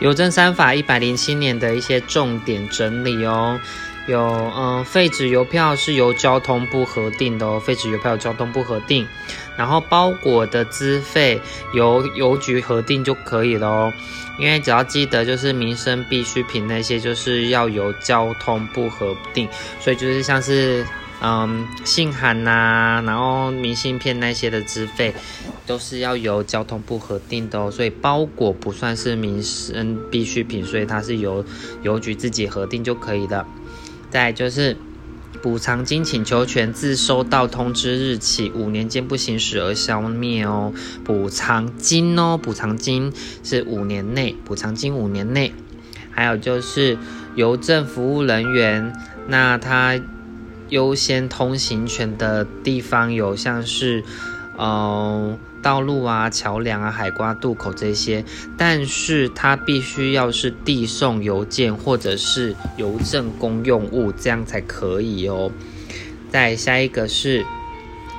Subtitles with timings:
[0.00, 3.60] 邮政三法一百零七年的一些重点整理哦。
[4.06, 4.20] 有，
[4.56, 9.06] 嗯，废纸邮票是由交通部核定的哦，废纸邮票交通部核定。
[9.56, 11.40] 然后包裹的资费
[11.72, 13.92] 由邮局核定就可以了哦。
[14.38, 19.48] 因为只要记得就是民生必需品那些就是要由交通部核定，
[19.80, 20.86] 所以就是像是。
[21.20, 25.12] 嗯，信函呐，然后明信片那些的资费，
[25.68, 27.70] 都是要由交通部核定的哦。
[27.70, 31.44] 所以包裹不算是民生必需品，所以它是由
[31.82, 33.46] 邮局自己核定就可以的。
[34.10, 34.76] 再就是
[35.42, 40.72] 补偿金请求权自收到通知日起五年间不行使而消灭哦。
[41.04, 43.12] 补偿金哦，补偿金
[43.44, 45.52] 是五年内，补偿金五年内。
[46.10, 46.98] 还有就是
[47.36, 48.92] 邮政服务人员，
[49.28, 50.00] 那他。
[50.70, 54.04] 优先通行权的地方有像是，
[54.58, 58.24] 哦，道路啊、桥梁啊、海关渡口这些，
[58.56, 65.52] 但是它必须要是递送邮件或者是邮政公用物，这样才可以哦。
[66.28, 67.46] 再下一个是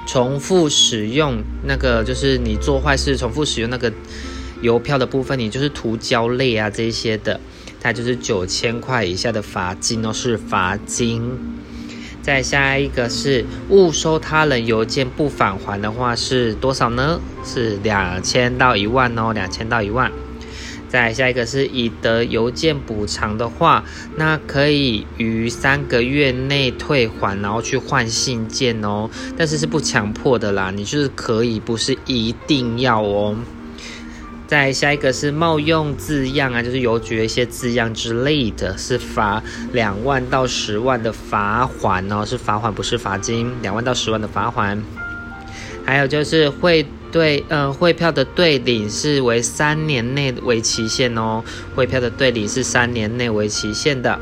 [0.08, 3.92] 重复使用那个，就是你做坏事重复使用那个
[4.62, 7.40] 邮票的部分，你就是涂胶类啊这些的，
[7.82, 11.22] 它就是九千块以下的罚金哦，是罚金。
[12.22, 17.20] 再下一个是误收他人邮件不返还的话是多少呢？
[17.44, 20.12] 是两千到一万哦，两千到一万。
[20.88, 23.84] 再下一个是已得邮件补偿的话，
[24.16, 29.08] 那可以于三个月内退还，然后去换信件哦。
[29.38, 33.36] 但是是不强迫的啦，你就是可以，不是一定要哦。
[34.50, 44.82] 再下一个是冒用字样啊，就是邮局的一些字样之类的，是罚两万到十万的罚款哦，是罚款不是罚金，两万到十万的罚款。
[45.86, 51.44] 还有就是汇兑，呃，汇票的兑领是为三年内为期限哦，
[51.76, 54.20] 汇票的兑领是三年内为期限的。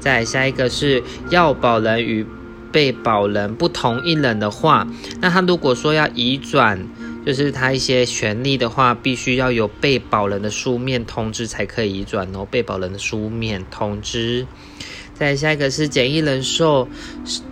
[0.00, 2.26] 再下一个是要保人与
[2.72, 4.88] 被保人不同一人的话，
[5.20, 6.84] 那他如果说要移转。
[7.24, 12.46] 就是他一些权利的话，必须要有被保人的书面通知才可以移转哦。
[12.50, 14.46] 被保人的书面通知。
[15.14, 16.88] 再下一个是简易人寿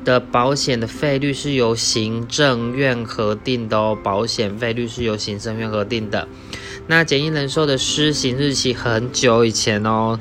[0.04, 6.26] 的保险的费率是由行政院核定的哦，保险费率是由行政院核定的。
[6.88, 10.19] 那简易人寿的施行日期很久以前哦，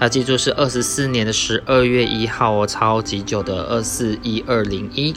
[0.00, 5.12] 要记住是二十四年的十二月一号哦，超级久的二四一二零一。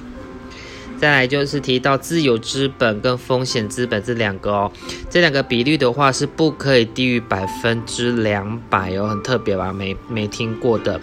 [1.00, 4.72] 再来就是提到自有资本跟风险资本这两个哦，
[5.10, 9.72] 这两个比率的话是不可以低于百分之两百哦，很特别吧？
[9.72, 11.00] 没没听过的，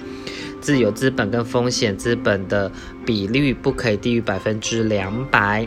[0.60, 2.70] 自有资本跟风险资本的
[3.06, 5.66] 比率不可以低于百分之两百。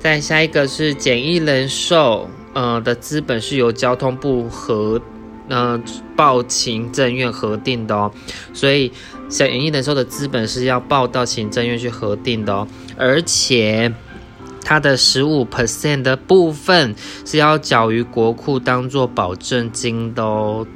[0.00, 5.00] 再下一个是简易人寿，呃的资本是由交通部核。
[5.48, 5.80] 那
[6.16, 8.10] 报行政院核定的哦，
[8.52, 8.92] 所以
[9.28, 13.92] 小演艺人寿的资本是要报到行政院去核定的哦，而且
[14.62, 16.94] 它的十五 percent 的部分
[17.24, 20.66] 是要缴于国库当做保证金的哦，